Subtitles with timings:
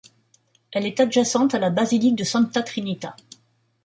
[0.71, 3.15] Elle est adjacente à la basilique de Santa Trinita.